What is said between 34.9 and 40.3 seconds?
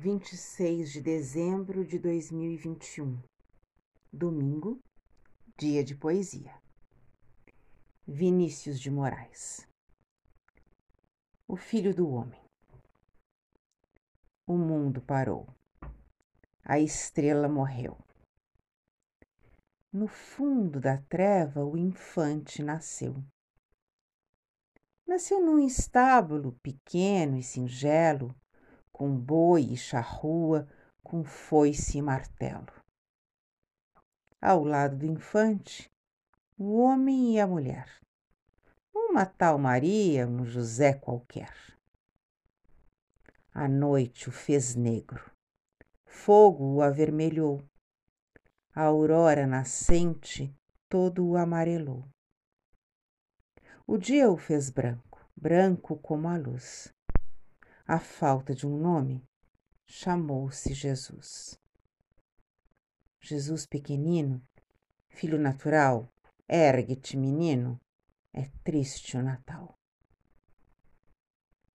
do infante, o homem e a mulher. Uma tal Maria,